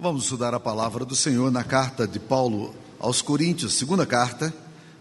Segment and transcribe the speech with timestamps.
[0.00, 4.54] Vamos estudar a palavra do Senhor na carta de Paulo aos Coríntios, segunda carta,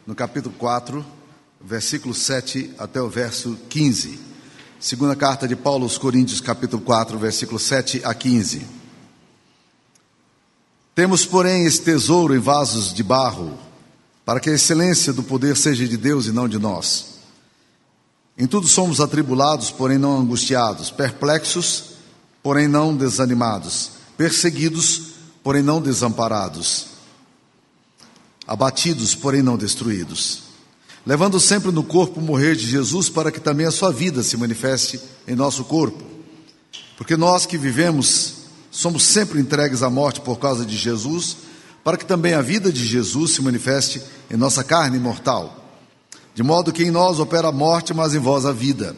[0.08, 1.05] no capítulo 4,
[1.62, 4.20] versículo 7 até o verso 15.
[4.79, 8.65] Segunda carta de Paulo aos Coríntios, capítulo 4, versículo 7 a 15.
[10.96, 13.55] Temos, porém, esse tesouro em vasos de barro,
[14.25, 17.20] para que a excelência do poder seja de Deus e não de nós.
[18.36, 21.98] Em tudo somos atribulados, porém não angustiados, perplexos,
[22.41, 25.02] porém não desanimados, perseguidos,
[25.43, 26.87] porém não desamparados,
[28.46, 30.43] abatidos, porém não destruídos,
[31.05, 34.36] levando sempre no corpo o morrer de Jesus, para que também a sua vida se
[34.36, 36.03] manifeste em nosso corpo.
[36.97, 38.33] Porque nós que vivemos
[38.72, 41.38] somos sempre entregues à morte por causa de Jesus,
[41.84, 45.66] para que também a vida de Jesus se manifeste em nossa carne mortal.
[46.36, 48.95] De modo que em nós opera a morte, mas em vós a vida.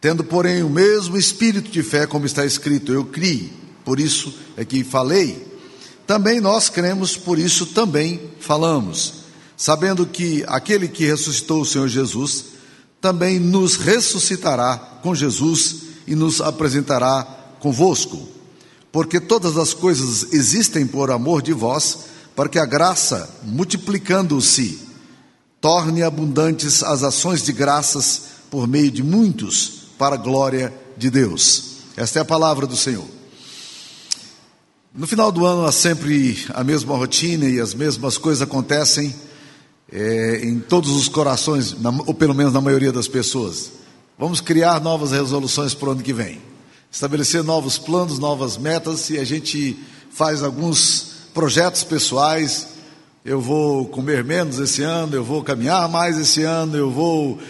[0.00, 3.52] Tendo, porém, o mesmo espírito de fé, como está escrito, eu criei,
[3.86, 5.46] por isso é que falei.
[6.08, 9.14] Também nós cremos, por isso também falamos,
[9.56, 12.46] sabendo que aquele que ressuscitou o Senhor Jesus
[13.00, 17.22] também nos ressuscitará com Jesus e nos apresentará
[17.60, 18.28] convosco.
[18.90, 21.98] Porque todas as coisas existem por amor de vós,
[22.34, 24.80] para que a graça, multiplicando-se,
[25.60, 31.76] torne abundantes as ações de graças por meio de muitos, para a glória de Deus.
[31.96, 33.15] Esta é a palavra do Senhor.
[34.96, 39.14] No final do ano há sempre a mesma rotina e as mesmas coisas acontecem
[39.92, 43.72] é, em todos os corações, na, ou pelo menos na maioria das pessoas.
[44.18, 46.40] Vamos criar novas resoluções para o ano que vem,
[46.90, 49.78] estabelecer novos planos, novas metas e a gente
[50.10, 52.68] faz alguns projetos pessoais
[53.26, 57.40] eu vou comer menos esse ano, eu vou caminhar mais esse ano, eu vou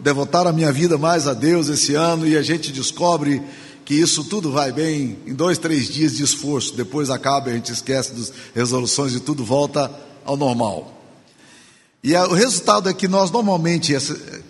[0.00, 3.42] devotar a minha vida mais a Deus esse ano, e a gente descobre
[3.84, 7.72] que isso tudo vai bem em dois, três dias de esforço, depois acaba, a gente
[7.72, 9.90] esquece das resoluções e tudo volta
[10.24, 11.02] ao normal.
[12.02, 13.94] E o resultado é que nós normalmente,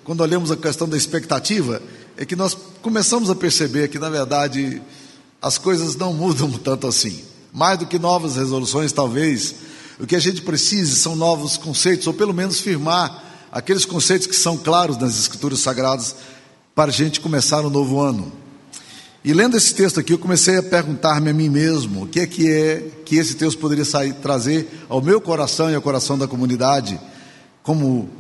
[0.05, 1.83] quando olhamos a questão da expectativa,
[2.17, 4.81] é que nós começamos a perceber que, na verdade,
[5.43, 7.23] as coisas não mudam tanto assim.
[7.53, 9.55] Mais do que novas resoluções, talvez,
[10.01, 13.23] o que a gente precisa são novos conceitos, ou pelo menos firmar
[13.53, 16.17] aqueles conceitos que são claros nas Escrituras Sagradas
[16.75, 18.44] para a gente começar o um novo ano.
[19.25, 22.27] E lendo esse texto aqui, eu comecei a perguntar-me a mim mesmo o que é
[22.27, 26.29] que é que esse texto poderia sair, trazer ao meu coração e ao coração da
[26.29, 27.01] comunidade
[27.63, 28.11] como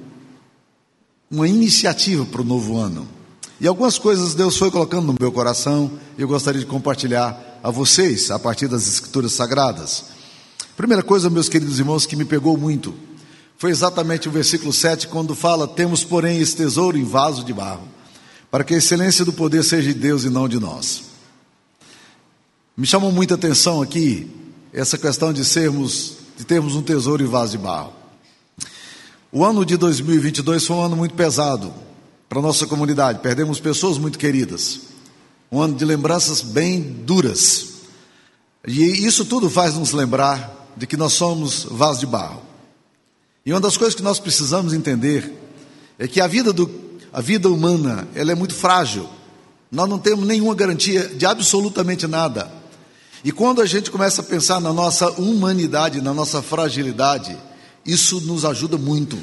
[1.31, 3.06] uma iniciativa para o novo ano.
[3.60, 7.70] E algumas coisas Deus foi colocando no meu coração e eu gostaria de compartilhar a
[7.70, 10.04] vocês a partir das Escrituras Sagradas.
[10.75, 12.94] Primeira coisa, meus queridos irmãos, que me pegou muito
[13.56, 17.88] foi exatamente o versículo 7, quando fala: Temos, porém, esse tesouro em vaso de barro,
[18.54, 21.03] para que a excelência do poder seja de Deus e não de nós.
[22.76, 24.31] Me chamou muita atenção aqui
[24.72, 27.93] essa questão de sermos, de termos um tesouro em vaso de barro.
[29.32, 31.75] O ano de 2022 foi um ano muito pesado
[32.28, 34.82] para a nossa comunidade, perdemos pessoas muito queridas,
[35.50, 37.70] um ano de lembranças bem duras,
[38.64, 42.41] e isso tudo faz nos lembrar de que nós somos vasos de barro.
[43.44, 45.41] E uma das coisas que nós precisamos entender
[45.98, 46.83] é que a vida, do,
[47.14, 49.08] a vida humana ela é muito frágil.
[49.70, 52.50] Nós não temos nenhuma garantia de absolutamente nada.
[53.22, 57.38] E quando a gente começa a pensar na nossa humanidade, na nossa fragilidade,
[57.86, 59.16] isso nos ajuda muito.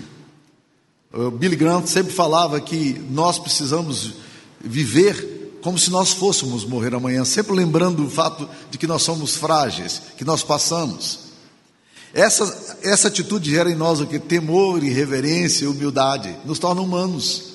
[1.11, 4.13] O Billy Graham sempre falava que nós precisamos
[4.61, 9.35] viver como se nós fôssemos morrer amanhã, sempre lembrando o fato de que nós somos
[9.35, 11.19] frágeis, que nós passamos.
[12.13, 14.17] Essa, essa atitude gera em nós o que?
[14.17, 17.50] Temor, irreverência, humildade, nos torna humanos.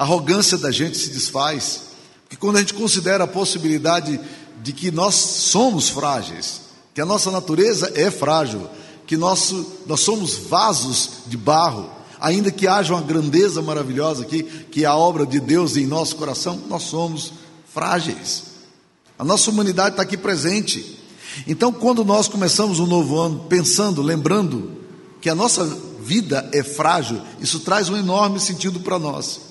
[0.00, 1.82] A arrogância da gente se desfaz,
[2.22, 4.18] porque quando a gente considera a possibilidade
[4.62, 6.62] de que nós somos frágeis,
[6.94, 8.66] que a nossa natureza é frágil,
[9.06, 14.84] que nosso, nós somos vasos de barro, ainda que haja uma grandeza maravilhosa aqui, que
[14.84, 17.34] é a obra de Deus em nosso coração, nós somos
[17.70, 18.44] frágeis.
[19.18, 20.98] A nossa humanidade está aqui presente.
[21.46, 24.78] Então, quando nós começamos um novo ano pensando, lembrando
[25.20, 25.62] que a nossa
[26.00, 29.49] vida é frágil, isso traz um enorme sentido para nós.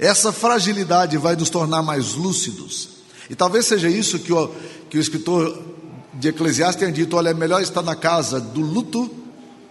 [0.00, 2.88] Essa fragilidade vai nos tornar mais lúcidos.
[3.28, 4.48] E talvez seja isso que o,
[4.88, 5.62] que o escritor
[6.14, 9.10] de Eclesiastes tenha dito: olha, é melhor estar na casa do luto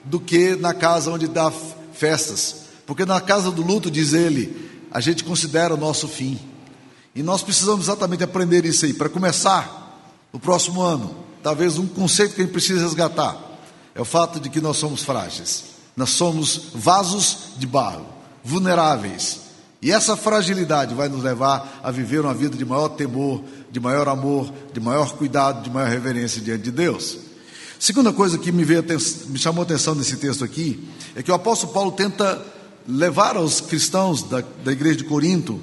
[0.06, 1.52] do que na casa onde dá
[1.92, 2.58] festas.
[2.86, 6.40] Porque na casa do luto, diz ele, a gente considera o nosso fim.
[7.16, 12.36] E nós precisamos exatamente aprender isso aí, para começar o próximo ano talvez um conceito
[12.36, 13.38] que a gente precisa resgatar
[13.96, 15.66] é o fato de que nós somos frágeis.
[15.96, 18.06] Nós somos vasos de barro,
[18.44, 19.40] vulneráveis,
[19.82, 23.42] E essa fragilidade vai nos levar a viver uma vida de maior temor,
[23.72, 27.18] de maior amor, de maior cuidado, de maior reverência diante de Deus.
[27.80, 28.84] Segunda coisa que me, veio,
[29.28, 30.86] me chamou a atenção nesse texto aqui
[31.16, 32.46] é que o apóstolo Paulo tenta
[32.86, 35.62] levar aos cristãos da, da igreja de Corinto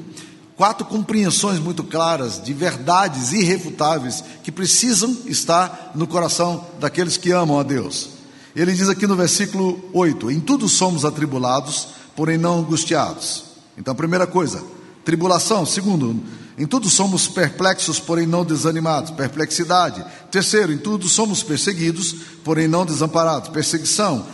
[0.57, 7.61] quatro compreensões muito claras de verdades irrefutáveis que precisam estar no coração daqueles que amam
[7.61, 8.09] a Deus.
[8.55, 13.46] Ele diz aqui no versículo 8: Em tudo somos atribulados, porém não angustiados.
[13.76, 14.62] Então, primeira coisa,
[15.05, 15.67] tribulação.
[15.67, 16.20] Segundo,
[16.58, 19.11] em tudo somos perplexos, porém não desanimados.
[19.11, 20.05] Perplexidade.
[20.31, 23.50] Terceiro, em tudo somos perseguidos, porém não desamparados.
[23.50, 24.26] Perseguição.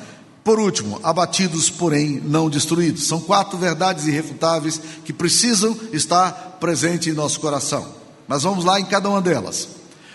[0.44, 3.06] Por último, abatidos, porém não destruídos.
[3.06, 7.86] São quatro verdades irrefutáveis que precisam estar presentes em nosso coração.
[8.26, 9.68] Mas vamos lá em cada uma delas.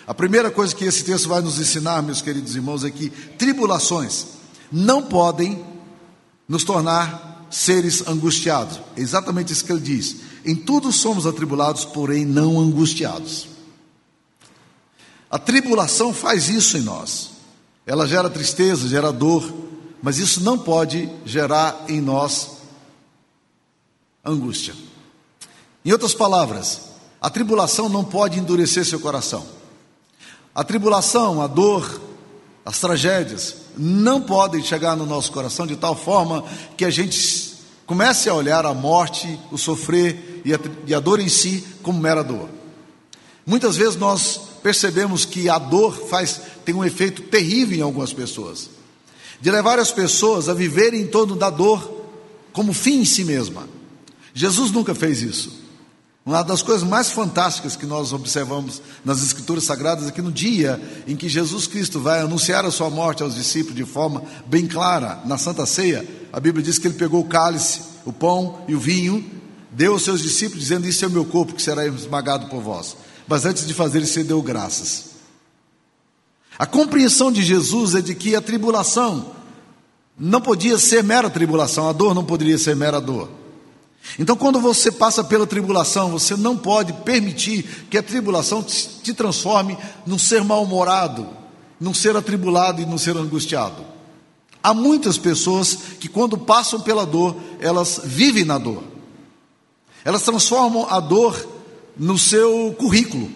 [0.06, 4.26] A primeira coisa que esse texto vai nos ensinar, meus queridos irmãos, é que tribulações
[4.72, 5.64] não podem
[6.48, 8.80] nos tornar seres angustiados.
[8.96, 10.18] Exatamente isso que ele diz.
[10.46, 13.48] Em tudo somos atribulados, porém não angustiados.
[15.30, 17.32] A tribulação faz isso em nós.
[17.86, 19.54] Ela gera tristeza, gera dor,
[20.02, 22.58] mas isso não pode gerar em nós
[24.24, 24.76] angústia.
[25.84, 26.82] Em outras palavras,
[27.22, 29.46] a tribulação não pode endurecer seu coração.
[30.54, 32.02] A tribulação, a dor,
[32.68, 36.44] as tragédias não podem chegar no nosso coração de tal forma
[36.76, 37.54] que a gente
[37.86, 41.98] comece a olhar a morte, o sofrer e a, e a dor em si como
[41.98, 42.50] mera dor.
[43.46, 48.70] Muitas vezes nós percebemos que a dor faz tem um efeito terrível em algumas pessoas
[49.40, 52.06] de levar as pessoas a viverem em torno da dor
[52.52, 53.66] como fim em si mesma.
[54.34, 55.67] Jesus nunca fez isso.
[56.28, 60.78] Uma das coisas mais fantásticas que nós observamos nas Escrituras Sagradas é que no dia
[61.08, 65.22] em que Jesus Cristo vai anunciar a sua morte aos discípulos de forma bem clara,
[65.24, 68.80] na Santa Ceia, a Bíblia diz que ele pegou o cálice, o pão e o
[68.80, 69.26] vinho,
[69.72, 72.98] deu aos seus discípulos, dizendo: Isso é o meu corpo que será esmagado por vós.
[73.26, 75.12] Mas antes de fazer isso, ele deu graças.
[76.60, 79.32] A compreensão de Jesus é de que a tribulação
[80.20, 83.47] não podia ser mera tribulação, a dor não poderia ser mera dor.
[84.18, 89.78] Então, quando você passa pela tribulação, você não pode permitir que a tribulação te transforme
[90.06, 91.28] num ser mal-humorado,
[91.80, 93.86] num ser atribulado e num ser angustiado.
[94.64, 98.84] Há muitas pessoas que, quando passam pela dor, elas vivem na dor.
[100.04, 101.48] Elas transformam a dor
[101.98, 103.30] no seu currículo.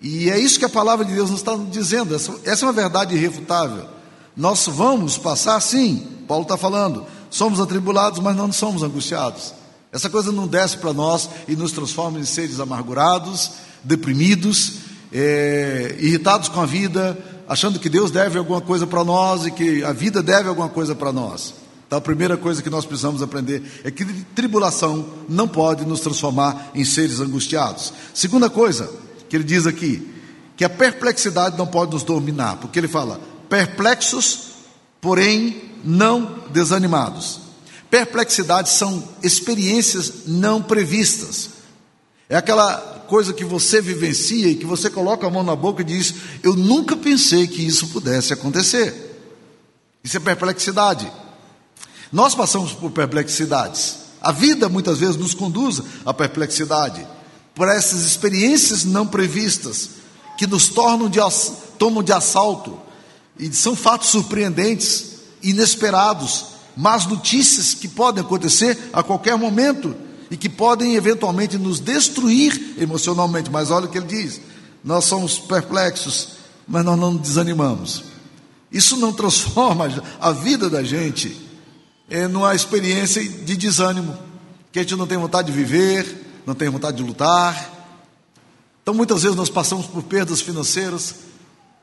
[0.00, 2.14] E é isso que a palavra de Deus nos está dizendo.
[2.14, 3.86] Essa, é uma verdade irrefutável.
[4.36, 9.54] Nós vamos passar, sim, Paulo está falando, somos atribulados, mas não somos angustiados.
[9.90, 13.52] Essa coisa não desce para nós e nos transforma em seres amargurados,
[13.82, 14.74] deprimidos,
[15.10, 17.18] é, irritados com a vida,
[17.48, 20.94] achando que Deus deve alguma coisa para nós e que a vida deve alguma coisa
[20.94, 21.54] para nós.
[21.86, 26.70] Então, a primeira coisa que nós precisamos aprender é que tribulação não pode nos transformar
[26.74, 27.92] em seres angustiados.
[28.14, 28.90] Segunda coisa,
[29.28, 30.10] que ele diz aqui,
[30.56, 34.51] que a perplexidade não pode nos dominar, porque ele fala: perplexos,
[35.02, 37.40] porém não desanimados.
[37.90, 41.50] Perplexidades são experiências não previstas.
[42.30, 45.84] É aquela coisa que você vivencia e que você coloca a mão na boca e
[45.84, 49.10] diz: Eu nunca pensei que isso pudesse acontecer.
[50.02, 51.12] Isso é perplexidade.
[52.10, 53.96] Nós passamos por perplexidades.
[54.20, 57.06] A vida muitas vezes nos conduz à perplexidade
[57.54, 59.90] por essas experiências não previstas
[60.38, 61.18] que nos tornam de,
[61.76, 62.78] tomam de assalto
[63.38, 66.46] e são fatos surpreendentes, inesperados,
[66.76, 69.94] más notícias que podem acontecer a qualquer momento
[70.30, 73.50] e que podem eventualmente nos destruir emocionalmente.
[73.50, 74.40] Mas olha o que ele diz:
[74.82, 76.28] nós somos perplexos,
[76.66, 78.04] mas nós não desanimamos.
[78.70, 79.88] Isso não transforma
[80.20, 81.36] a vida da gente
[82.10, 84.16] em uma experiência de desânimo,
[84.70, 87.70] que a gente não tem vontade de viver, não tem vontade de lutar.
[88.82, 91.14] Então, muitas vezes nós passamos por perdas financeiras,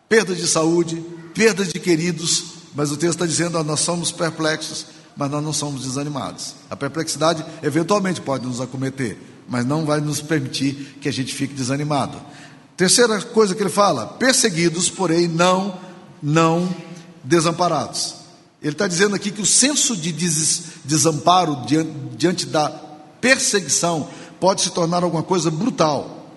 [0.10, 1.01] perdas de saúde,
[1.36, 5.84] perdas de queridos, mas o texto está dizendo: nós somos perplexos, mas nós não somos
[5.84, 6.56] desanimados.
[6.70, 11.54] A perplexidade eventualmente pode nos acometer, mas não vai nos permitir que a gente fique
[11.54, 12.20] desanimado.
[12.75, 15.80] Terceira coisa que ele fala: perseguidos, porém não,
[16.22, 16.74] não
[17.24, 18.16] desamparados.
[18.62, 20.12] Ele está dizendo aqui que o senso de
[20.84, 22.70] desamparo diante, diante da
[23.22, 26.28] perseguição pode se tornar alguma coisa brutal.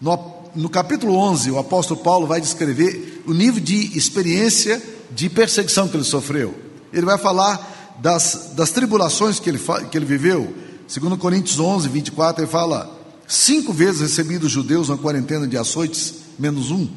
[0.00, 5.88] No, no capítulo 11, o apóstolo Paulo vai descrever o nível de experiência de perseguição
[5.88, 6.54] que ele sofreu.
[6.92, 10.54] Ele vai falar das, das tribulações que ele, que ele viveu.
[10.86, 12.90] Segundo Coríntios 11, 24, ele fala:
[13.28, 16.88] Cinco vezes recebi dos judeus uma quarentena de açoites, menos um.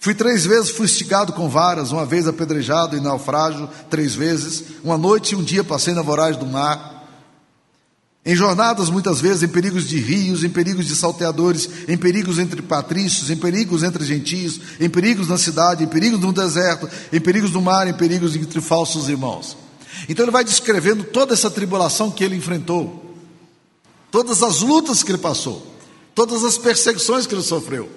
[0.00, 4.62] Fui três vezes fustigado com varas, uma vez apedrejado em naufrágio, três vezes.
[4.84, 6.97] Uma noite e um dia passei na voragem do mar.
[8.28, 12.60] Em jornadas, muitas vezes, em perigos de rios, em perigos de salteadores, em perigos entre
[12.60, 17.52] patrícios, em perigos entre gentios, em perigos na cidade, em perigos no deserto, em perigos
[17.52, 19.56] no mar, em perigos entre falsos irmãos.
[20.10, 23.16] Então ele vai descrevendo toda essa tribulação que ele enfrentou,
[24.10, 25.66] todas as lutas que ele passou,
[26.14, 27.88] todas as perseguições que ele sofreu.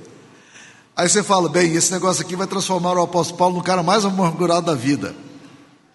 [0.95, 4.05] Aí você fala, bem, esse negócio aqui vai transformar o apóstolo Paulo no cara mais
[4.05, 5.13] amargurado da vida.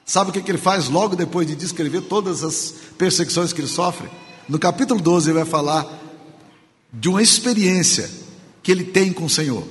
[0.05, 3.69] Sabe o que, que ele faz logo depois de descrever todas as perseguições que ele
[3.69, 4.11] sofre?
[4.49, 5.87] No capítulo 12, ele vai falar
[6.93, 8.09] de uma experiência
[8.63, 9.67] que ele tem com o Senhor,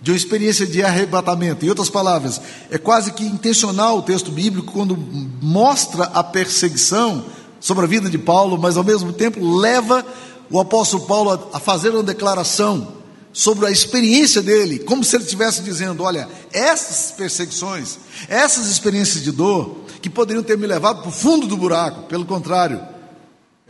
[0.00, 1.64] de uma experiência de arrebatamento.
[1.64, 4.96] Em outras palavras, é quase que intencional o texto bíblico quando
[5.42, 7.24] mostra a perseguição
[7.58, 10.06] sobre a vida de Paulo, mas ao mesmo tempo leva
[10.48, 13.00] o apóstolo Paulo a fazer uma declaração
[13.32, 19.32] sobre a experiência dele, como se ele estivesse dizendo: Olha, essas perseguições, essas experiências de
[19.32, 22.80] dor, que poderiam ter me levado para o fundo do buraco, pelo contrário,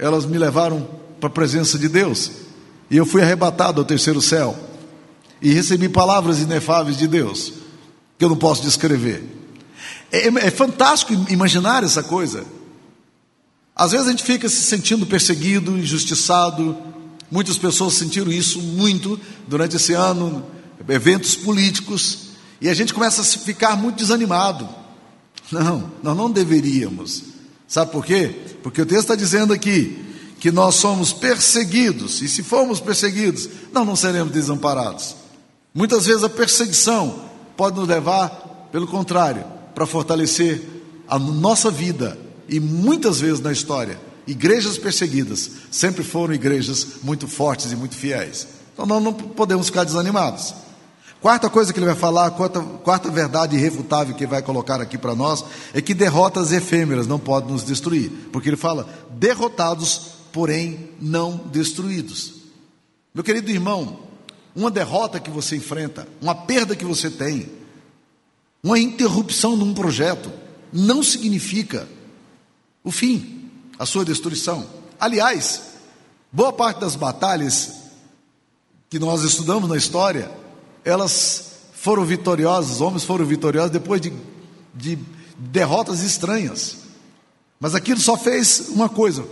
[0.01, 0.89] elas me levaram
[1.21, 2.31] para a presença de Deus,
[2.91, 4.59] e eu fui arrebatado ao terceiro céu,
[5.41, 7.53] e recebi palavras inefáveis de Deus,
[8.19, 9.23] que eu não posso descrever.
[10.11, 12.45] É, é fantástico imaginar essa coisa.
[13.77, 16.77] Às vezes a gente fica se sentindo perseguido, injustiçado,
[17.31, 20.45] Muitas pessoas sentiram isso muito durante esse ano,
[20.89, 22.31] eventos políticos,
[22.61, 24.69] e a gente começa a ficar muito desanimado.
[25.51, 27.23] Não, nós não deveríamos.
[27.71, 28.35] Sabe por quê?
[28.65, 30.05] Porque o texto está dizendo aqui
[30.41, 35.15] que nós somos perseguidos, e se formos perseguidos, nós não seremos desamparados.
[35.73, 40.61] Muitas vezes a perseguição pode nos levar, pelo contrário, para fortalecer
[41.07, 47.71] a nossa vida, e muitas vezes na história igrejas perseguidas sempre foram igrejas muito fortes
[47.71, 48.49] e muito fiéis.
[48.73, 50.53] Então nós não podemos ficar desanimados.
[51.21, 54.97] Quarta coisa que ele vai falar, quarta, quarta verdade irrefutável que ele vai colocar aqui
[54.97, 58.11] para nós, é que derrotas efêmeras não podem nos destruir.
[58.33, 62.35] Porque ele fala, derrotados, porém não destruídos.
[63.15, 64.01] Meu querido irmão,
[64.57, 67.51] uma derrota que você enfrenta, uma perda que você tem,
[68.63, 70.33] uma interrupção num projeto,
[70.73, 71.87] não significa
[72.83, 74.67] o fim a sua destruição.
[74.99, 75.63] Aliás,
[76.31, 77.75] boa parte das batalhas
[78.89, 80.31] que nós estudamos na história,
[80.85, 84.13] elas foram vitoriosas, os homens foram vitoriosos depois de,
[84.75, 84.99] de
[85.37, 86.77] derrotas estranhas.
[87.59, 89.25] Mas aquilo só fez uma coisa,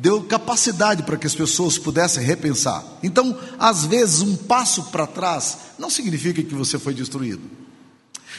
[0.00, 2.84] deu capacidade para que as pessoas pudessem repensar.
[3.02, 7.42] Então, às vezes, um passo para trás não significa que você foi destruído.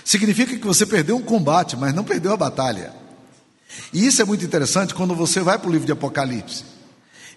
[0.03, 2.93] Significa que você perdeu um combate, mas não perdeu a batalha.
[3.91, 6.63] E isso é muito interessante quando você vai para o livro de Apocalipse.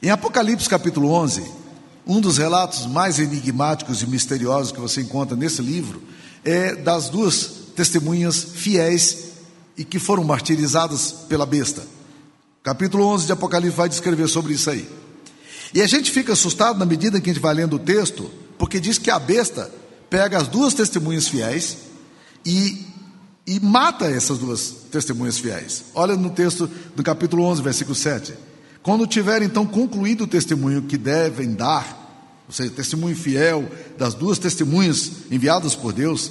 [0.03, 1.45] Em Apocalipse capítulo 11,
[2.07, 6.03] um dos relatos mais enigmáticos e misteriosos que você encontra nesse livro
[6.45, 9.33] é das duas testemunhas fiéis
[9.77, 11.83] e que foram martirizadas pela besta.
[12.63, 14.89] Capítulo 11 de Apocalipse vai descrever sobre isso aí.
[15.75, 18.79] E a gente fica assustado na medida que a gente vai lendo o texto, porque
[18.79, 19.71] diz que a besta
[20.09, 21.77] pega as duas testemunhas fiéis
[22.45, 22.87] e
[23.47, 25.85] e mata essas duas testemunhas fiéis.
[25.95, 28.35] Olha no texto do capítulo 11, versículo 7.
[28.87, 34.39] Quando tiver então concluído o testemunho que devem dar, ou seja, testemunho fiel das duas
[34.39, 36.31] testemunhas enviadas por Deus,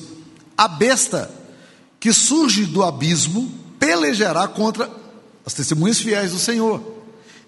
[0.58, 1.30] a besta
[2.00, 4.90] que surge do abismo pelejará contra
[5.46, 6.82] as testemunhas fiéis do Senhor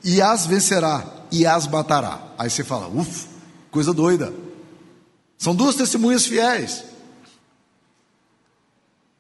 [0.04, 2.22] e as vencerá e as matará.
[2.38, 3.30] Aí você fala, ufa,
[3.72, 4.34] coisa doida.
[5.38, 6.84] São duas testemunhas fiéis.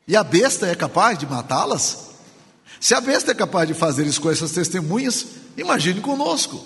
[0.05, 2.06] E a besta é capaz de matá-las?
[2.79, 5.25] Se a besta é capaz de fazer isso com essas testemunhas,
[5.57, 6.63] imagine conosco.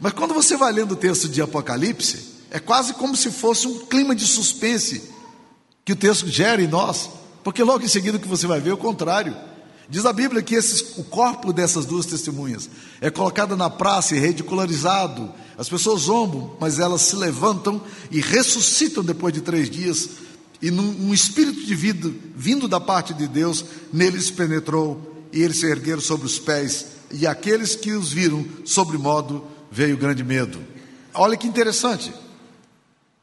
[0.00, 3.86] Mas quando você vai lendo o texto de Apocalipse, é quase como se fosse um
[3.86, 5.10] clima de suspense
[5.84, 7.08] que o texto gera em nós,
[7.44, 9.36] porque logo em seguida o que você vai ver é o contrário.
[9.88, 12.68] Diz a Bíblia que esses, o corpo dessas duas testemunhas
[13.00, 15.32] é colocado na praça e ridicularizado.
[15.56, 20.08] As pessoas zombam, mas elas se levantam e ressuscitam depois de três dias
[20.66, 25.60] e num, um espírito de vida vindo da parte de Deus neles penetrou e eles
[25.60, 30.60] se ergueram sobre os pés e aqueles que os viram sobre modo veio grande medo.
[31.14, 32.12] Olha que interessante.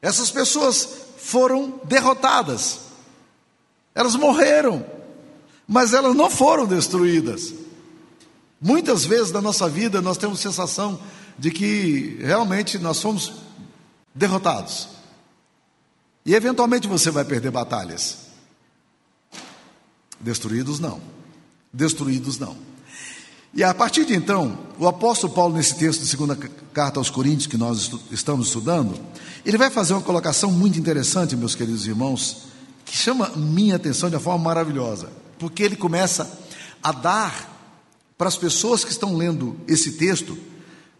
[0.01, 2.79] Essas pessoas foram derrotadas.
[3.93, 4.85] Elas morreram,
[5.67, 7.53] mas elas não foram destruídas.
[8.61, 10.97] Muitas vezes na nossa vida nós temos sensação
[11.37, 13.33] de que realmente nós fomos
[14.15, 14.93] derrotados.
[16.25, 18.17] E eventualmente você vai perder batalhas.
[20.19, 21.01] Destruídos não.
[21.71, 22.55] Destruídos não.
[23.53, 26.35] E a partir de então, o apóstolo Paulo, nesse texto de segunda
[26.73, 28.99] carta aos Coríntios que nós estamos estudando,
[29.45, 32.45] ele vai fazer uma colocação muito interessante, meus queridos irmãos,
[32.83, 36.39] que chama minha atenção de uma forma maravilhosa, porque ele começa
[36.81, 37.53] a dar
[38.17, 40.37] para as pessoas que estão lendo esse texto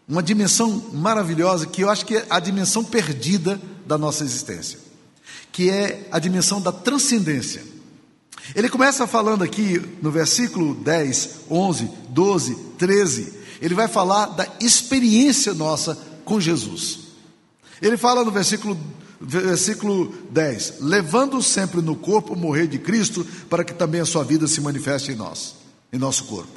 [0.06, 4.78] uma dimensão maravilhosa que eu acho que é a dimensão perdida da nossa existência,
[5.54, 7.62] que é a dimensão da transcendência.
[8.56, 13.32] Ele começa falando aqui no versículo 10, 11, 12, 13,
[13.62, 16.98] ele vai falar da experiência nossa com Jesus.
[17.80, 18.76] Ele fala no versículo,
[19.20, 24.48] versículo 10: levando sempre no corpo morrer de Cristo, para que também a sua vida
[24.48, 25.54] se manifeste em nós,
[25.92, 26.50] em nosso corpo.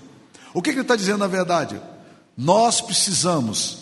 [0.55, 1.79] O que, que ele está dizendo na verdade?
[2.35, 3.77] Nós precisamos,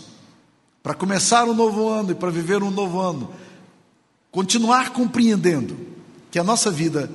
[0.83, 3.33] para começar um novo ano e para viver um novo ano,
[4.35, 5.77] continuar compreendendo
[6.29, 7.09] que a nossa vida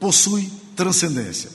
[0.00, 1.48] possui transcendência.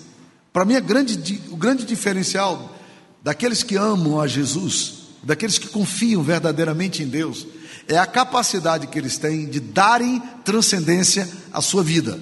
[0.54, 2.74] Para mim, grande, o grande diferencial
[3.22, 7.46] daqueles que amam a Jesus, daqueles que confiam verdadeiramente em Deus,
[7.86, 12.18] é a capacidade que eles têm de darem transcendência à sua vida.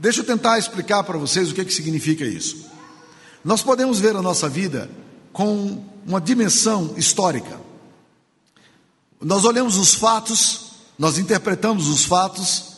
[0.00, 2.66] Deixa eu tentar explicar para vocês o que, que significa isso.
[3.44, 4.90] Nós podemos ver a nossa vida
[5.32, 7.60] com uma dimensão histórica.
[9.20, 10.69] Nós olhamos os fatos,
[11.00, 12.74] nós interpretamos os fatos,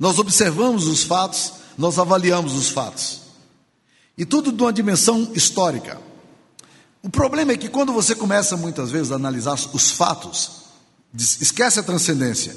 [0.00, 3.20] nós observamos os fatos, nós avaliamos os fatos.
[4.18, 6.00] E tudo de uma dimensão histórica.
[7.04, 10.62] O problema é que quando você começa muitas vezes a analisar os fatos,
[11.14, 12.56] esquece a transcendência.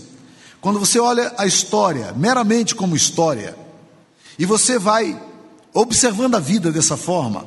[0.60, 3.56] Quando você olha a história meramente como história,
[4.40, 5.22] e você vai
[5.72, 7.46] observando a vida dessa forma,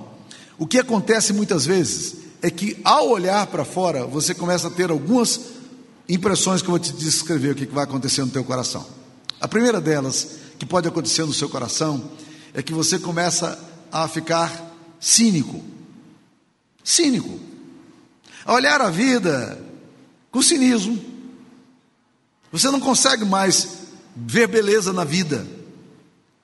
[0.57, 4.93] o que acontece muitas vezes é que ao olhar para fora, você começa a ter
[4.93, 5.41] algumas
[6.09, 8.87] impressões que eu vou te descrever o que vai acontecer no teu coração.
[9.41, 12.11] A primeira delas, que pode acontecer no seu coração,
[12.55, 13.59] é que você começa
[13.91, 14.51] a ficar
[15.01, 15.63] cínico.
[16.85, 17.41] Cínico.
[18.45, 19.61] A olhar a vida
[20.31, 20.99] com cinismo.
[22.51, 23.83] Você não consegue mais
[24.15, 25.47] ver beleza na vida.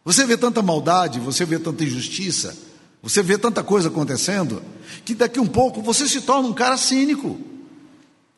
[0.05, 2.57] Você vê tanta maldade, você vê tanta injustiça,
[3.03, 4.63] você vê tanta coisa acontecendo,
[5.05, 7.39] que daqui um pouco você se torna um cara cínico.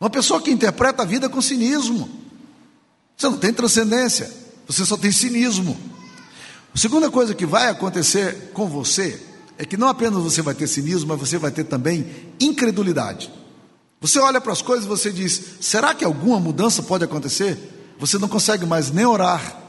[0.00, 2.08] Uma pessoa que interpreta a vida com cinismo.
[3.14, 4.32] Você não tem transcendência,
[4.66, 5.78] você só tem cinismo.
[6.74, 9.20] A segunda coisa que vai acontecer com você
[9.58, 12.06] é que não apenas você vai ter cinismo, mas você vai ter também
[12.40, 13.30] incredulidade.
[14.00, 17.58] Você olha para as coisas e você diz: será que alguma mudança pode acontecer?
[17.98, 19.60] Você não consegue mais nem orar.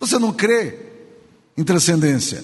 [0.00, 0.76] Você não crê
[1.56, 2.42] em transcendência.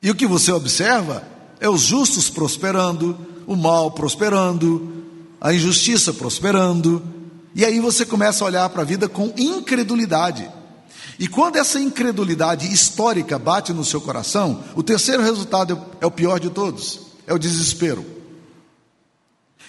[0.00, 1.26] E o que você observa
[1.58, 4.99] é os justos prosperando, o mal prosperando,
[5.40, 7.02] a injustiça prosperando.
[7.54, 10.50] E aí você começa a olhar para a vida com incredulidade.
[11.18, 16.38] E quando essa incredulidade histórica bate no seu coração, o terceiro resultado é o pior
[16.38, 18.04] de todos: é o desespero,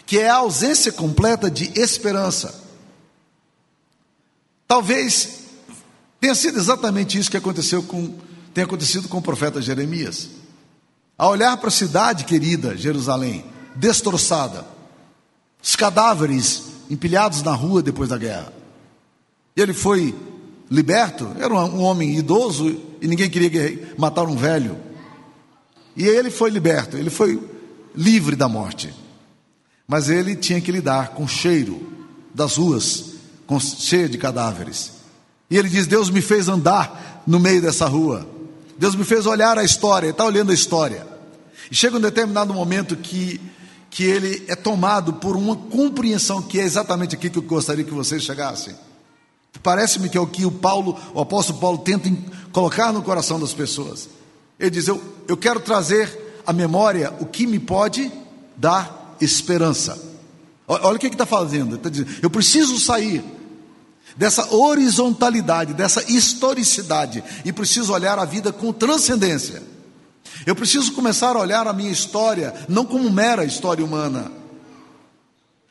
[0.05, 2.61] que é a ausência completa de esperança.
[4.67, 5.41] Talvez
[6.19, 8.15] tenha sido exatamente isso que aconteceu com
[8.53, 10.29] tem acontecido com o profeta Jeremias.
[11.17, 14.65] A olhar para a cidade querida, Jerusalém, destroçada,
[15.61, 18.51] os cadáveres empilhados na rua depois da guerra.
[19.55, 20.15] Ele foi
[20.69, 24.77] liberto, era um homem idoso e ninguém queria matar um velho.
[25.95, 27.41] E ele foi liberto, ele foi
[27.95, 28.93] livre da morte.
[29.87, 31.81] Mas ele tinha que lidar com o cheiro
[32.33, 33.11] das ruas,
[33.45, 34.93] com, cheia de cadáveres.
[35.49, 38.25] E ele diz: Deus me fez andar no meio dessa rua.
[38.77, 41.05] Deus me fez olhar a história, está olhando a história.
[41.69, 43.39] E chega um determinado momento que,
[43.91, 47.93] que ele é tomado por uma compreensão que é exatamente aqui que eu gostaria que
[47.93, 48.73] vocês chegassem.
[49.61, 52.09] Parece-me que é o que o Paulo, o apóstolo Paulo tenta
[52.53, 54.09] colocar no coração das pessoas.
[54.57, 58.09] Ele diz: eu, eu quero trazer à memória o que me pode
[58.55, 60.01] dar esperança.
[60.65, 61.71] Olha o que ele está fazendo.
[61.71, 63.21] Ele está dizendo: eu preciso sair
[64.15, 69.61] dessa horizontalidade, dessa historicidade, e preciso olhar a vida com transcendência.
[70.45, 74.31] Eu preciso começar a olhar a minha história não como mera história humana.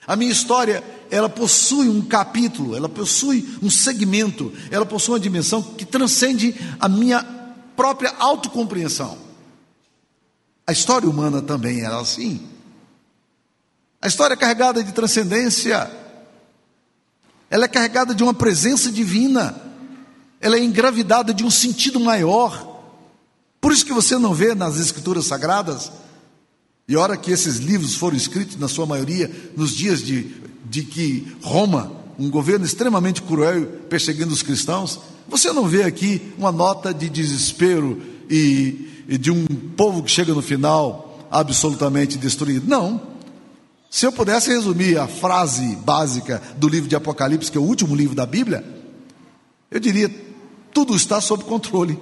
[0.07, 5.63] A minha história, ela possui um capítulo, ela possui um segmento, ela possui uma dimensão
[5.63, 7.25] que transcende a minha
[7.77, 9.17] própria autocompreensão.
[10.67, 12.47] A história humana também era assim.
[14.01, 15.91] A história é carregada de transcendência,
[17.51, 19.61] ela é carregada de uma presença divina,
[20.41, 22.70] ela é engravidada de um sentido maior.
[23.61, 25.93] Por isso que você não vê nas Escrituras Sagradas,
[26.89, 30.35] e hora que esses livros foram escritos, na sua maioria, nos dias de,
[30.69, 36.51] de que Roma, um governo extremamente cruel, perseguindo os cristãos, você não vê aqui uma
[36.51, 39.47] nota de desespero e, e de um
[39.77, 42.67] povo que chega no final absolutamente destruído.
[42.67, 43.01] Não.
[43.89, 47.95] Se eu pudesse resumir a frase básica do livro de Apocalipse, que é o último
[47.95, 48.65] livro da Bíblia,
[49.71, 50.11] eu diria:
[50.73, 51.99] tudo está sob controle.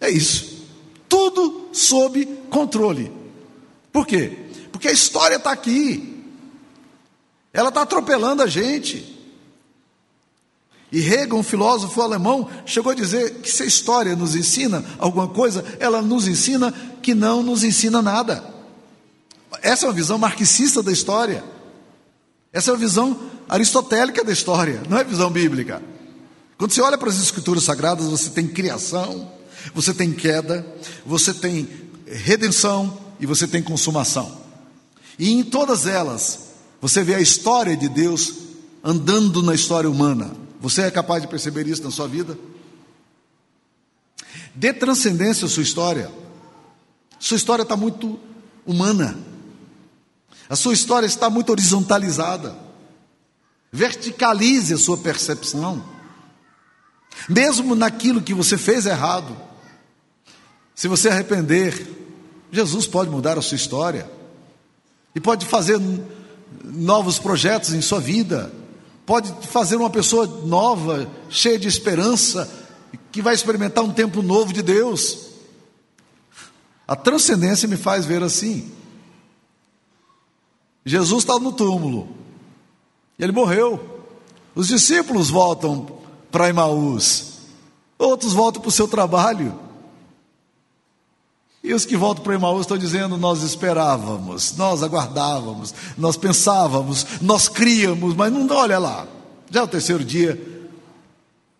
[0.00, 0.49] É isso.
[1.20, 3.12] Tudo sob controle.
[3.92, 4.38] Por quê?
[4.72, 6.24] Porque a história está aqui.
[7.52, 9.18] Ela está atropelando a gente.
[10.90, 15.28] E Hegel, um filósofo alemão, chegou a dizer que se a história nos ensina alguma
[15.28, 18.42] coisa, ela nos ensina que não nos ensina nada.
[19.60, 21.44] Essa é uma visão marxista da história.
[22.50, 25.82] Essa é uma visão aristotélica da história, não é visão bíblica.
[26.56, 29.30] Quando você olha para as escrituras sagradas, você tem criação,
[29.74, 30.66] você tem queda,
[31.04, 31.68] você tem
[32.06, 34.40] redenção e você tem consumação.
[35.18, 38.34] E em todas elas, você vê a história de Deus
[38.82, 40.32] andando na história humana.
[40.60, 42.38] Você é capaz de perceber isso na sua vida?
[44.54, 46.10] Dê transcendência à sua história.
[47.18, 48.18] Sua história está muito
[48.66, 49.18] humana.
[50.48, 52.56] A sua história está muito horizontalizada.
[53.70, 55.84] Verticalize a sua percepção.
[57.28, 59.36] Mesmo naquilo que você fez errado.
[60.80, 61.86] Se você arrepender,
[62.50, 64.10] Jesus pode mudar a sua história.
[65.14, 65.78] E pode fazer
[66.64, 68.50] novos projetos em sua vida
[69.10, 72.48] pode fazer uma pessoa nova, cheia de esperança,
[73.10, 75.30] que vai experimentar um tempo novo de Deus.
[76.86, 78.70] A transcendência me faz ver assim.
[80.86, 82.08] Jesus está no túmulo,
[83.18, 84.04] ele morreu.
[84.54, 85.88] Os discípulos voltam
[86.30, 87.32] para Emaús,
[87.98, 89.69] outros voltam para o seu trabalho.
[91.62, 97.48] E os que voltam para Emaús estão dizendo: Nós esperávamos, nós aguardávamos, nós pensávamos, nós
[97.48, 99.06] críamos, mas não olha lá.
[99.50, 100.40] Já é o terceiro dia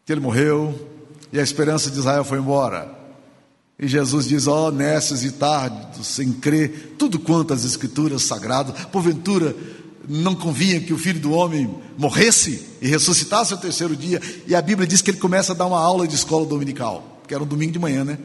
[0.07, 0.89] que ele morreu
[1.33, 2.99] e a esperança de Israel foi embora.
[3.79, 9.55] E Jesus diz: Ó, oh, e tardes, sem crer, tudo quanto as escrituras sagradas, porventura
[10.09, 14.21] não convinha que o filho do homem morresse e ressuscitasse ao terceiro dia.
[14.47, 17.35] E a Bíblia diz que ele começa a dar uma aula de escola dominical, que
[17.35, 18.19] era um domingo de manhã, né?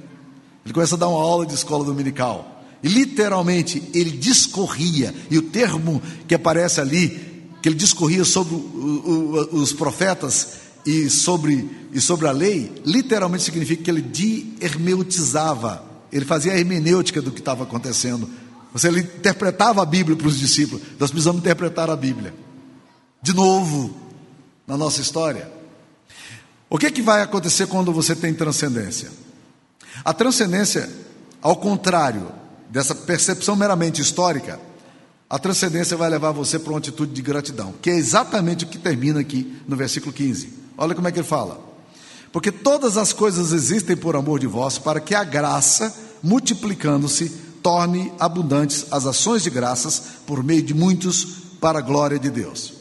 [0.65, 2.63] Ele começa a dar uma aula de escola dominical.
[2.82, 7.10] E literalmente ele discorria, e o termo que aparece ali,
[7.62, 13.43] que ele discorria sobre o, o, os profetas e sobre, e sobre a lei, literalmente
[13.43, 18.30] significa que ele de-hermeutizava, ele fazia a hermenêutica do que estava acontecendo.
[18.73, 20.84] Você ele interpretava a Bíblia para os discípulos.
[20.99, 22.34] Nós precisamos interpretar a Bíblia.
[23.21, 23.95] De novo,
[24.67, 25.49] na nossa história.
[26.69, 29.10] O que, é que vai acontecer quando você tem transcendência?
[30.04, 30.90] A transcendência,
[31.42, 32.32] ao contrário
[32.70, 34.60] dessa percepção meramente histórica,
[35.30, 38.78] a transcendência vai levar você para uma atitude de gratidão, que é exatamente o que
[38.78, 40.54] termina aqui no versículo 15.
[40.78, 41.60] Olha como é que ele fala.
[42.32, 47.30] Porque todas as coisas existem por amor de vós, para que a graça, multiplicando-se,
[47.64, 51.26] torne abundantes as ações de graças por meio de muitos
[51.60, 52.74] para a glória de Deus.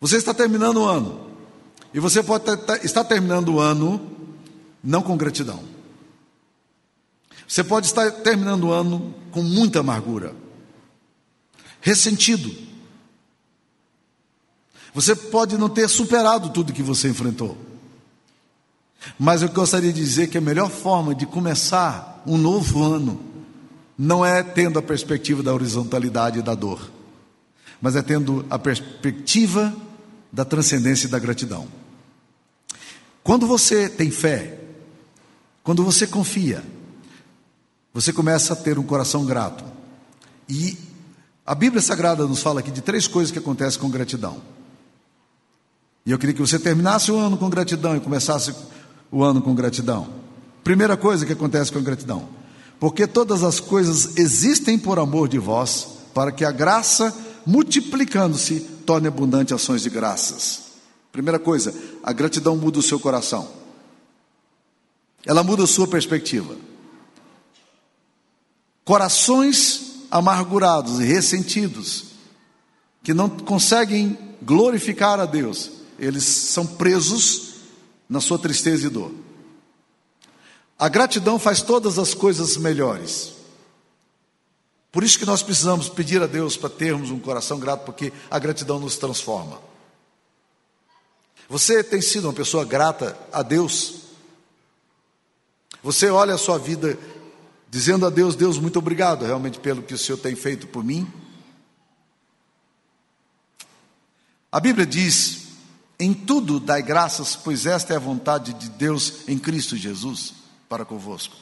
[0.00, 1.28] Você está terminando o ano,
[1.94, 2.44] e você pode
[2.82, 4.11] estar terminando o ano
[4.82, 5.62] não com gratidão.
[7.46, 10.34] Você pode estar terminando o ano com muita amargura,
[11.80, 12.54] ressentido.
[14.94, 17.56] Você pode não ter superado tudo que você enfrentou.
[19.18, 23.20] Mas eu gostaria de dizer que a melhor forma de começar um novo ano
[23.98, 26.90] não é tendo a perspectiva da horizontalidade e da dor,
[27.80, 29.74] mas é tendo a perspectiva
[30.32, 31.68] da transcendência e da gratidão.
[33.22, 34.61] Quando você tem fé,
[35.62, 36.62] quando você confia,
[37.94, 39.64] você começa a ter um coração grato.
[40.48, 40.76] E
[41.44, 44.42] a Bíblia Sagrada nos fala aqui de três coisas que acontecem com gratidão.
[46.04, 48.54] E eu queria que você terminasse o ano com gratidão e começasse
[49.10, 50.08] o ano com gratidão.
[50.64, 52.28] Primeira coisa que acontece com gratidão.
[52.80, 59.06] Porque todas as coisas existem por amor de vós, para que a graça, multiplicando-se, torne
[59.06, 60.62] abundante ações de graças.
[61.12, 61.72] Primeira coisa,
[62.02, 63.61] a gratidão muda o seu coração.
[65.26, 66.56] Ela muda a sua perspectiva.
[68.84, 72.04] Corações amargurados e ressentidos,
[73.02, 77.54] que não conseguem glorificar a Deus, eles são presos
[78.08, 79.12] na sua tristeza e dor.
[80.78, 83.32] A gratidão faz todas as coisas melhores.
[84.90, 88.38] Por isso que nós precisamos pedir a Deus para termos um coração grato, porque a
[88.38, 89.58] gratidão nos transforma.
[91.48, 94.01] Você tem sido uma pessoa grata a Deus?
[95.82, 96.98] Você olha a sua vida
[97.68, 101.10] dizendo a Deus: Deus, muito obrigado realmente pelo que o Senhor tem feito por mim.
[104.50, 105.48] A Bíblia diz:
[105.98, 110.34] em tudo dai graças, pois esta é a vontade de Deus em Cristo Jesus
[110.68, 111.36] para convosco.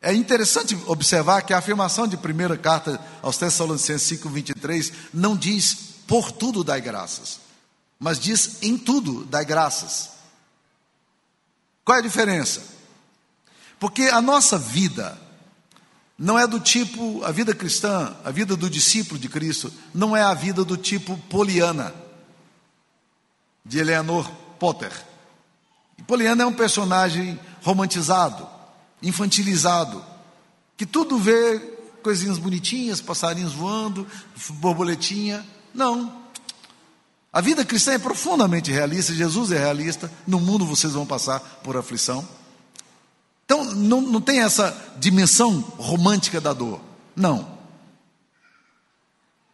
[0.00, 5.74] É interessante observar que a afirmação de primeira carta aos Tessalonicenses 5:23 não diz
[6.06, 7.40] por tudo dai graças,
[7.98, 10.10] mas diz em tudo dai graças.
[11.84, 12.62] Qual é a diferença?
[13.82, 15.18] Porque a nossa vida
[16.16, 20.22] não é do tipo, a vida cristã, a vida do discípulo de Cristo, não é
[20.22, 21.92] a vida do tipo Poliana,
[23.66, 24.92] de Eleanor Potter.
[25.98, 28.48] E Poliana é um personagem romantizado,
[29.02, 30.00] infantilizado,
[30.76, 31.58] que tudo vê
[32.04, 34.06] coisinhas bonitinhas, passarinhos voando,
[34.60, 35.44] borboletinha.
[35.74, 36.22] Não.
[37.32, 41.76] A vida cristã é profundamente realista, Jesus é realista, no mundo vocês vão passar por
[41.76, 42.24] aflição.
[43.52, 46.80] Então, não, não tem essa dimensão romântica da dor.
[47.14, 47.58] Não.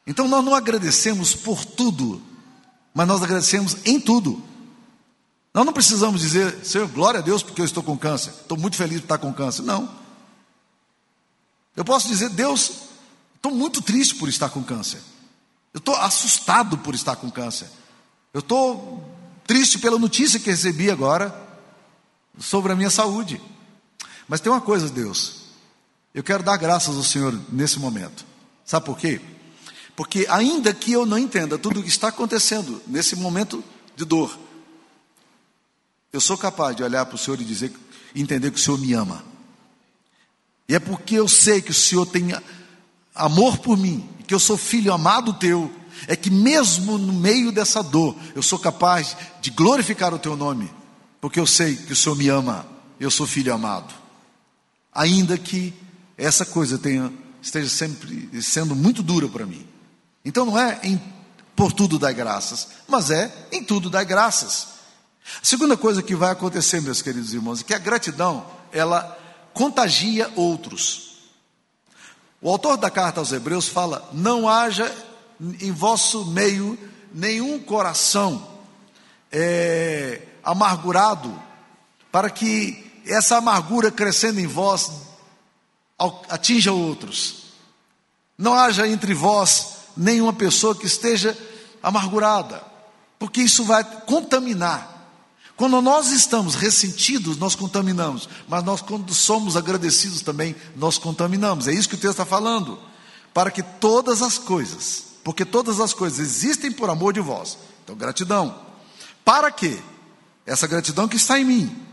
[0.07, 2.23] Então, nós não agradecemos por tudo,
[2.95, 4.41] mas nós agradecemos em tudo.
[5.53, 8.77] Nós não precisamos dizer, Senhor, glória a Deus porque eu estou com câncer, estou muito
[8.77, 9.63] feliz por estar com câncer.
[9.63, 9.93] Não.
[11.75, 12.71] Eu posso dizer, Deus,
[13.35, 15.01] estou muito triste por estar com câncer.
[15.75, 17.67] Eu estou assustado por estar com câncer.
[18.33, 19.05] Eu estou
[19.45, 21.35] triste pela notícia que recebi agora
[22.39, 23.41] sobre a minha saúde.
[24.29, 25.39] Mas tem uma coisa, Deus.
[26.15, 28.27] Eu quero dar graças ao Senhor nesse momento.
[28.65, 29.21] Sabe por quê?
[29.97, 33.65] Porque ainda que eu não entenda tudo o que está acontecendo nesse momento
[33.97, 34.39] de dor,
[36.13, 37.73] eu sou capaz de olhar para o Senhor e dizer,
[38.15, 39.25] entender que o Senhor me ama.
[40.69, 42.35] E é porque eu sei que o Senhor tem
[43.15, 45.73] amor por mim, que eu sou filho amado teu,
[46.07, 50.71] é que mesmo no meio dessa dor, eu sou capaz de glorificar o teu nome,
[51.21, 52.67] porque eu sei que o Senhor me ama,
[53.01, 54.08] eu sou filho amado
[54.99, 55.73] ainda que
[56.17, 59.65] essa coisa tenha, esteja sempre sendo muito dura para mim.
[60.25, 61.01] Então não é em,
[61.55, 64.67] por tudo dar graças, mas é em tudo dar graças.
[65.41, 69.17] A segunda coisa que vai acontecer, meus queridos irmãos, é que a gratidão, ela
[69.55, 71.31] contagia outros.
[72.43, 74.93] O autor da carta aos Hebreus fala: não haja
[75.61, 76.77] em vosso meio
[77.15, 78.45] nenhum coração
[79.31, 81.41] é, amargurado,
[82.11, 84.91] para que essa amargura crescendo em vós
[86.29, 87.49] atinja outros.
[88.37, 91.37] Não haja entre vós nenhuma pessoa que esteja
[91.83, 92.63] amargurada,
[93.19, 94.97] porque isso vai contaminar.
[95.57, 101.67] Quando nós estamos ressentidos, nós contaminamos, mas nós, quando somos agradecidos também, nós contaminamos.
[101.67, 102.79] É isso que o texto está falando.
[103.35, 107.59] Para que todas as coisas, porque todas as coisas existem por amor de vós.
[107.83, 108.57] Então, gratidão.
[109.25, 109.81] Para quê?
[110.47, 111.88] Essa gratidão que está em mim,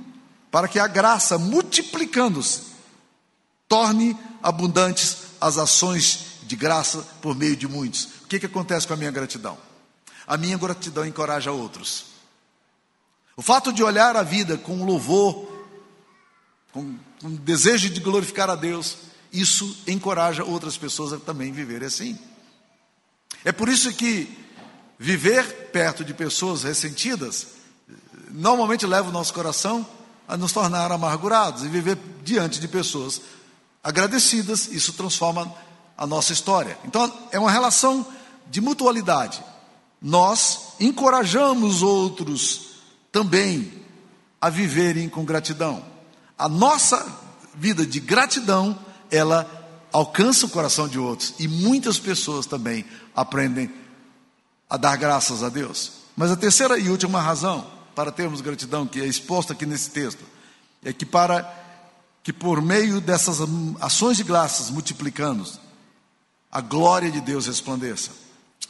[0.56, 2.62] para que a graça, multiplicando-se,
[3.68, 8.06] torne abundantes as ações de graça por meio de muitos.
[8.24, 9.58] O que, que acontece com a minha gratidão?
[10.26, 12.06] A minha gratidão encoraja outros.
[13.36, 15.46] O fato de olhar a vida com louvor,
[16.72, 18.96] com, com desejo de glorificar a Deus,
[19.34, 22.18] isso encoraja outras pessoas a também viverem assim.
[23.44, 24.34] É por isso que
[24.98, 27.48] viver perto de pessoas ressentidas
[28.32, 29.86] normalmente leva o nosso coração
[30.28, 33.22] a nos tornar amargurados e viver diante de pessoas
[33.84, 35.54] agradecidas, isso transforma
[35.98, 36.78] a nossa história.
[36.86, 38.06] Então, é uma relação
[38.50, 39.44] de mutualidade.
[40.02, 42.76] Nós encorajamos outros
[43.12, 43.72] também
[44.42, 45.84] a viverem com gratidão.
[46.38, 47.06] A nossa
[47.54, 48.78] vida de gratidão,
[49.10, 49.50] ela
[49.92, 52.84] alcança o coração de outros e muitas pessoas também
[53.16, 53.72] aprendem
[54.70, 55.94] a dar graças a Deus.
[56.18, 60.24] Mas a terceira e última razão para termos gratidão, que é exposta aqui nesse texto,
[60.84, 61.64] é que para
[62.22, 63.38] que por meio dessas
[63.80, 65.48] ações de graças multiplicando,
[66.52, 68.12] a glória de Deus resplandeça.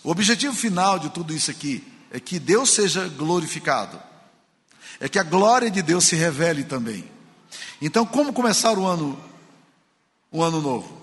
[0.03, 3.99] O objetivo final de tudo isso aqui é que Deus seja glorificado,
[4.99, 7.09] é que a glória de Deus se revele também.
[7.81, 9.19] Então, como começar o ano,
[10.31, 11.01] o ano novo?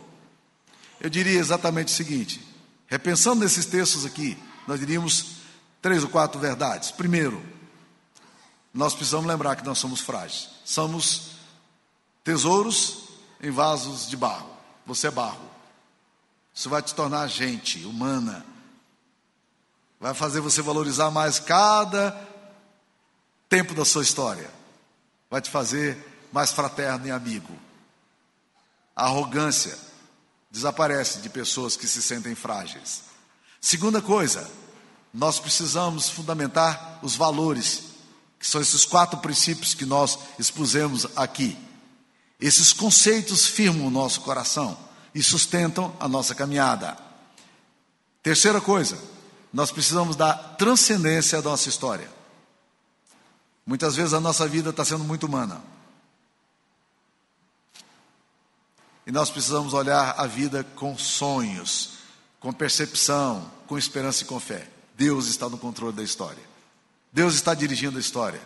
[1.01, 2.41] Eu diria exatamente o seguinte:
[2.87, 5.37] repensando nesses textos aqui, nós diríamos
[5.81, 6.91] três ou quatro verdades.
[6.91, 7.43] Primeiro,
[8.73, 10.49] nós precisamos lembrar que nós somos frágeis.
[10.65, 11.33] Somos
[12.25, 13.09] tesouros
[13.41, 14.51] em vasos de barro.
[14.87, 15.51] Você é barro.
[16.55, 18.45] Isso vai te tornar gente humana.
[20.01, 22.19] Vai fazer você valorizar mais cada
[23.49, 24.51] tempo da sua história.
[25.31, 27.55] Vai te fazer mais fraterno e amigo.
[28.97, 29.79] A arrogância
[30.51, 33.03] desaparece de pessoas que se sentem frágeis.
[33.61, 34.51] Segunda coisa,
[35.13, 37.92] nós precisamos fundamentar os valores
[38.43, 41.57] que são esses quatro princípios que nós expusemos aqui.
[42.41, 44.77] Esses conceitos firmam o nosso coração
[45.15, 46.99] e sustentam a nossa caminhada.
[48.21, 48.99] Terceira coisa,
[49.53, 52.11] nós precisamos dar transcendência à nossa história.
[53.65, 55.63] Muitas vezes a nossa vida está sendo muito humana.
[59.07, 61.91] E nós precisamos olhar a vida com sonhos,
[62.41, 64.69] com percepção, com esperança e com fé.
[64.97, 66.52] Deus está no controle da história.
[67.13, 68.41] Deus está dirigindo a história.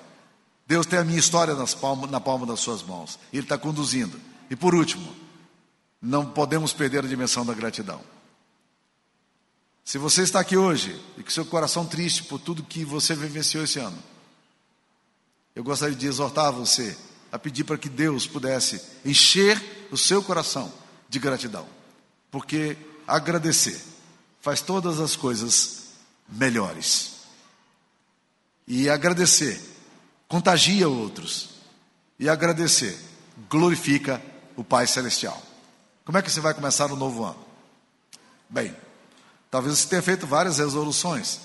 [0.67, 3.19] Deus tem a minha história palmas, na palma das suas mãos.
[3.33, 4.21] Ele está conduzindo.
[4.51, 5.15] E por último,
[6.03, 8.01] não podemos perder a dimensão da gratidão.
[9.85, 13.63] Se você está aqui hoje e com seu coração triste por tudo que você vivenciou
[13.63, 13.97] esse ano,
[15.55, 16.97] eu gostaria de exortar você
[17.31, 20.73] a pedir para que Deus pudesse encher o seu coração
[21.09, 21.67] de gratidão,
[22.31, 22.77] porque
[23.07, 23.81] agradecer
[24.41, 25.85] faz todas as coisas
[26.29, 27.16] melhores.
[28.67, 29.61] E agradecer
[30.29, 31.51] contagia outros,
[32.19, 32.99] e agradecer
[33.49, 34.21] glorifica
[34.57, 35.41] o Pai Celestial.
[36.05, 37.39] Como é que você vai começar o novo ano?
[38.49, 38.75] Bem,
[39.51, 41.41] talvez você tenha feito várias resoluções.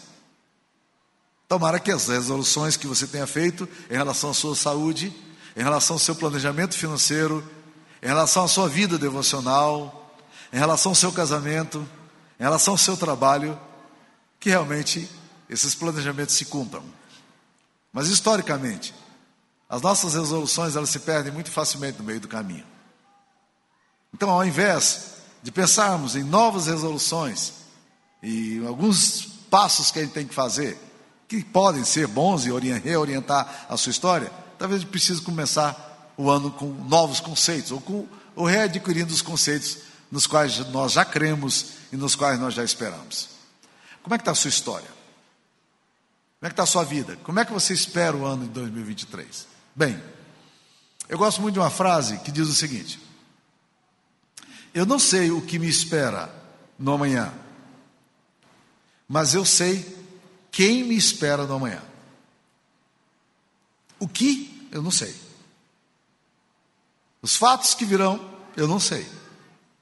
[1.48, 5.14] Tomara que as resoluções que você tenha feito em relação à sua saúde,
[5.56, 7.44] em relação ao seu planejamento financeiro,
[8.02, 10.16] em relação à sua vida devocional,
[10.54, 11.86] em relação ao seu casamento,
[12.40, 13.60] em relação ao seu trabalho,
[14.40, 15.10] que realmente
[15.50, 16.84] esses planejamentos se cumpram.
[17.92, 18.94] Mas historicamente,
[19.70, 22.66] as nossas resoluções elas se perdem muito facilmente no meio do caminho.
[24.14, 27.54] Então, ao invés de pensarmos em novas resoluções
[28.22, 30.78] e alguns passos que a gente tem que fazer,
[31.28, 36.30] que podem ser bons e reorientar a sua história, talvez a gente precise começar o
[36.30, 39.78] ano com novos conceitos, ou, com, ou readquirindo os conceitos
[40.12, 43.30] nos quais nós já cremos e nos quais nós já esperamos.
[44.04, 45.01] Como é que está a sua história?
[46.42, 47.16] Como é que está a sua vida?
[47.18, 49.48] Como é que você espera o ano de 2023?
[49.76, 50.02] Bem,
[51.08, 53.00] eu gosto muito de uma frase que diz o seguinte:
[54.74, 56.34] Eu não sei o que me espera
[56.80, 57.32] no amanhã,
[59.08, 59.86] mas eu sei
[60.52, 61.84] quem me espera no amanhã.
[64.00, 65.16] O que, eu não sei.
[67.22, 68.20] Os fatos que virão,
[68.58, 69.08] eu não sei.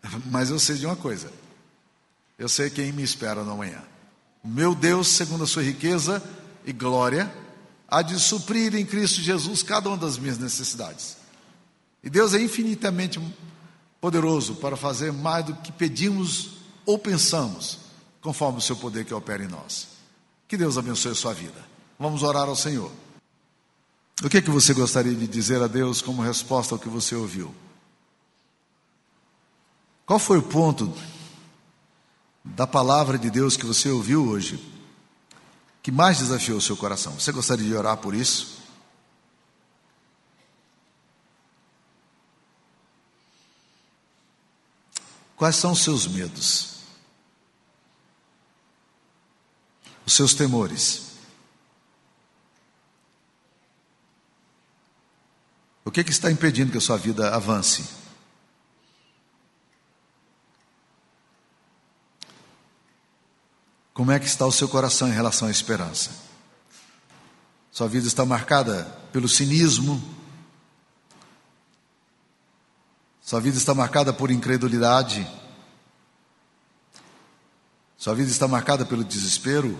[0.29, 1.31] Mas eu sei de uma coisa:
[2.37, 3.81] eu sei quem me espera no amanhã.
[4.43, 6.21] Meu Deus, segundo a sua riqueza,
[6.65, 7.31] e glória
[7.87, 11.17] há de suprir em Cristo Jesus cada uma das minhas necessidades.
[12.03, 13.19] E Deus é infinitamente
[13.99, 16.51] poderoso para fazer mais do que pedimos
[16.85, 17.79] ou pensamos,
[18.21, 19.87] conforme o seu poder que opera em nós.
[20.47, 21.67] Que Deus abençoe a sua vida.
[21.99, 22.91] Vamos orar ao Senhor.
[24.23, 27.15] O que é que você gostaria de dizer a Deus como resposta ao que você
[27.15, 27.53] ouviu?
[30.05, 30.93] Qual foi o ponto
[32.43, 34.59] da palavra de Deus que você ouviu hoje
[35.89, 37.13] que mais desafiou o seu coração?
[37.13, 38.59] Você gostaria de orar por isso?
[45.35, 46.75] Quais são os seus medos?
[50.05, 51.13] Os seus temores?
[55.83, 57.83] O que, que está impedindo que a sua vida avance?
[63.99, 66.11] Como é que está o seu coração em relação à esperança?
[67.69, 70.01] Sua vida está marcada pelo cinismo?
[73.21, 75.29] Sua vida está marcada por incredulidade?
[77.97, 79.77] Sua vida está marcada pelo desespero?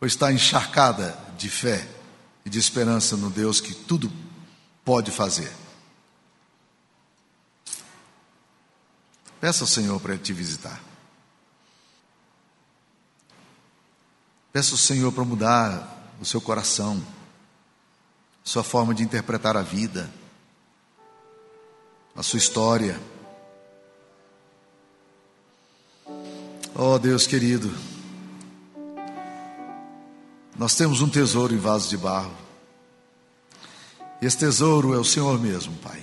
[0.00, 1.86] Ou está encharcada de fé
[2.42, 4.10] e de esperança no Deus que tudo
[4.82, 5.52] pode fazer?
[9.38, 10.95] Peça ao Senhor para te visitar.
[14.56, 17.04] Peça ao Senhor para mudar o seu coração,
[18.42, 20.10] sua forma de interpretar a vida,
[22.16, 22.98] a sua história.
[26.74, 27.70] Oh Deus querido,
[30.56, 32.34] nós temos um tesouro em vaso de barro.
[34.22, 36.02] Esse tesouro é o Senhor mesmo, Pai.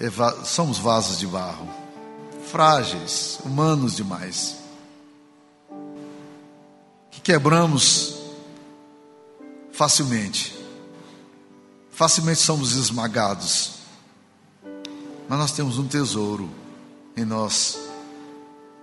[0.00, 1.68] É va somos vasos de barro,
[2.50, 4.63] frágeis, humanos demais
[7.20, 8.16] quebramos
[9.72, 10.54] facilmente.
[11.90, 13.74] Facilmente somos esmagados.
[15.28, 16.50] Mas nós temos um tesouro
[17.16, 17.78] em nós,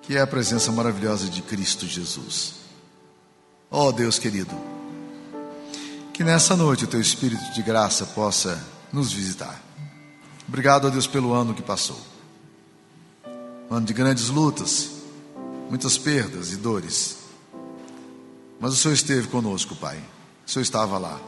[0.01, 2.55] que é a presença maravilhosa de Cristo Jesus.
[3.69, 4.55] Oh Deus querido,
[6.13, 9.61] que nessa noite o teu Espírito de graça possa nos visitar.
[10.47, 11.99] Obrigado a Deus pelo ano que passou.
[13.69, 14.89] Um ano de grandes lutas,
[15.69, 17.20] muitas perdas e dores.
[18.61, 19.97] Mas o Senhor esteve conosco, Pai.
[20.45, 21.19] O Senhor estava lá.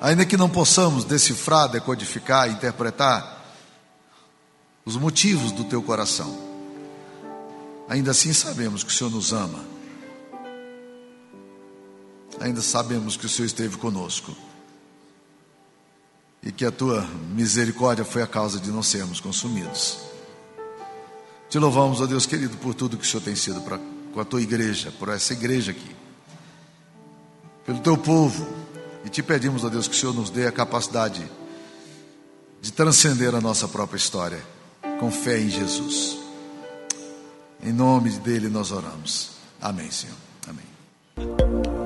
[0.00, 3.38] Ainda que não possamos decifrar, decodificar, interpretar
[4.82, 6.34] os motivos do teu coração,
[7.86, 9.62] ainda assim sabemos que o Senhor nos ama.
[12.40, 14.34] Ainda sabemos que o Senhor esteve conosco.
[16.42, 17.02] E que a tua
[17.34, 19.98] misericórdia foi a causa de não sermos consumidos.
[21.50, 23.78] Te louvamos, ó Deus querido, por tudo que o Senhor tem sido para
[24.12, 25.94] com a tua igreja, por essa igreja aqui,
[27.64, 28.46] pelo teu povo.
[29.04, 31.24] E te pedimos, a Deus, que o Senhor nos dê a capacidade
[32.60, 34.42] de transcender a nossa própria história,
[34.98, 36.18] com fé em Jesus.
[37.62, 39.30] Em nome dele nós oramos.
[39.60, 40.16] Amém, Senhor.
[40.46, 41.79] Amém.